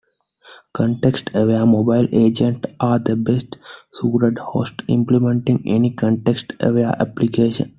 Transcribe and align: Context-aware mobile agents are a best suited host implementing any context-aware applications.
Context-aware 0.73 1.67
mobile 1.67 2.07
agents 2.11 2.65
are 2.79 2.99
a 3.05 3.15
best 3.15 3.59
suited 3.93 4.39
host 4.39 4.81
implementing 4.87 5.61
any 5.67 5.91
context-aware 5.91 6.95
applications. 6.99 7.69